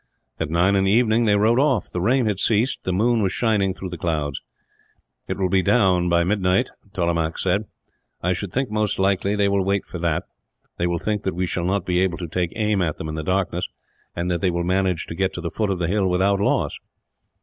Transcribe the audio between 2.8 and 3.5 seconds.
the moon was